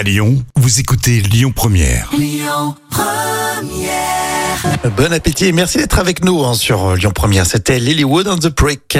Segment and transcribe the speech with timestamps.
[0.00, 2.10] À Lyon, vous écoutez Lyon Première.
[4.96, 7.44] Bon appétit et merci d'être avec nous hein, sur Lyon Première.
[7.44, 8.98] C'était Lilywood on the Brick.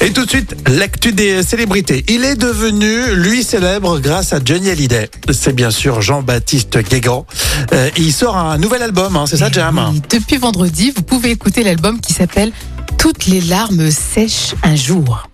[0.00, 2.06] Et tout de suite, l'actu des célébrités.
[2.08, 5.10] Il est devenu, lui, célèbre grâce à Johnny Hallyday.
[5.30, 7.26] C'est bien sûr Jean-Baptiste Guégan.
[7.74, 11.32] Euh, il sort un nouvel album, hein, c'est ça, Jam Oui, Depuis vendredi, vous pouvez
[11.32, 12.50] écouter l'album qui s'appelle
[12.96, 15.28] Toutes les larmes sèchent un jour.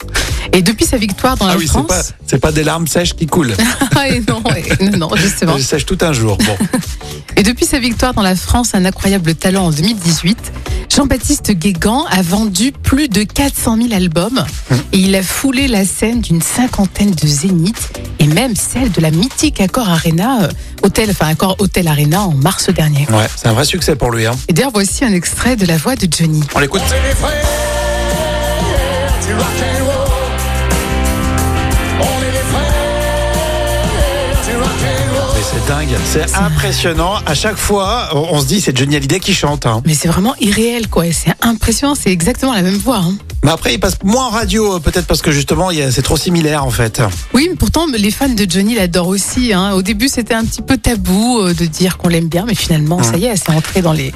[0.52, 1.86] Et depuis sa victoire dans Ah la oui, France.
[1.86, 3.54] pas, c'est pas des larmes sèches qui coulent.
[3.96, 4.42] Ah, et non,
[4.80, 5.56] et- non, justement.
[5.56, 6.36] Elles sèchent tout un jour.
[6.38, 6.56] Bon.
[7.36, 10.52] Et depuis sa victoire dans la France, un incroyable talent en 2018,
[10.94, 14.44] Jean-Baptiste Guégan a vendu plus de 400 000 albums
[14.92, 19.10] et il a foulé la scène d'une cinquantaine de zéniths et même celle de la
[19.12, 20.48] mythique Accor Arena, euh,
[20.82, 23.06] hôtel, enfin Accor Hotel Arena en mars dernier.
[23.10, 24.26] Ouais, c'est un vrai succès pour lui.
[24.26, 24.32] Hein.
[24.48, 26.42] Et d'ailleurs, voici un extrait de la voix de Johnny.
[26.54, 26.82] On l'écoute.
[29.77, 29.77] On
[35.60, 37.14] c'est dingue, c'est impressionnant.
[37.26, 39.66] À chaque fois, on, on se dit c'est Johnny Hallyday qui chante.
[39.66, 39.82] hein.
[39.86, 41.04] Mais c'est vraiment irréel, quoi.
[41.12, 42.98] C'est impressionnant, c'est exactement la même voix.
[42.98, 43.14] hein.
[43.48, 46.70] Mais après, il passe moins en radio, peut-être parce que justement, c'est trop similaire en
[46.70, 47.00] fait.
[47.32, 49.54] Oui, mais pourtant, les fans de Johnny l'adorent aussi.
[49.54, 49.72] hein.
[49.72, 53.02] Au début, c'était un petit peu tabou euh, de dire qu'on l'aime bien, mais finalement,
[53.02, 54.12] ça y est, c'est entré dans les,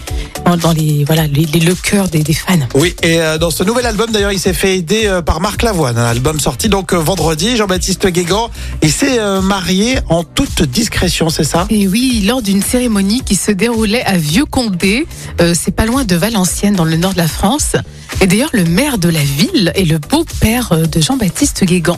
[0.60, 2.58] dans, les, voilà, les, les- le cœur des, des fans.
[2.74, 5.62] Oui, et euh, dans ce nouvel album, d'ailleurs, il s'est fait aider euh, par Marc
[5.62, 5.96] Lavoine.
[5.96, 7.56] Un album sorti donc vendredi.
[7.56, 8.50] Jean-Baptiste Guégan,
[8.82, 11.66] il s'est marié en toute discrétion, c'est ça?
[11.70, 15.06] Et oui, lors d'une cérémonie qui se déroulait à Vieux-Condé,
[15.40, 17.76] euh, c'est pas loin de Valenciennes, dans le nord de la France.
[18.20, 21.96] Et d'ailleurs, le maire de la ville est le beau-père euh, de Jean-Baptiste Guégan.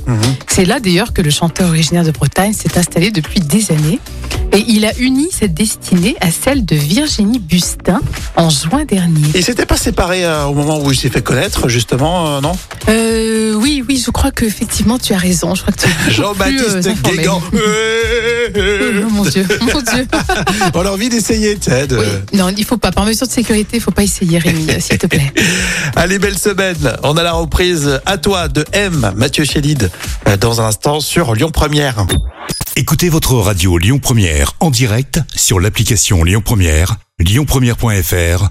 [0.48, 3.98] C'est là d'ailleurs que le chanteur originaire de Bretagne s'est installé depuis des années.
[4.52, 8.00] Et il a uni cette destinée à celle de Virginie Bustin
[8.36, 9.26] en juin dernier.
[9.34, 12.52] Il s'était pas séparé euh, au moment où il s'est fait connaître, justement, euh, non?
[12.88, 15.54] Euh, oui, oui, je crois que effectivement tu as raison.
[15.54, 17.16] Je crois que tu euh, Jean-Baptiste informé.
[17.16, 17.42] Guégan.
[17.50, 20.06] Oh, mon Dieu, mon Dieu.
[20.74, 21.96] On a envie d'essayer, Ted.
[21.96, 22.92] Oui, non, il faut pas.
[22.92, 25.32] Par mesure de sécurité, il faut pas essayer, Rémi, euh, s'il te plaît.
[25.96, 26.94] Allez, belle semaine.
[27.04, 29.90] On a la reprise à toi de M, Mathieu Chédid,
[30.28, 32.06] euh, dans un instant sur Lyon Première.
[32.76, 38.50] Écoutez votre radio Lyon Première en direct sur l'application Lyon Première, lyonpremière.fr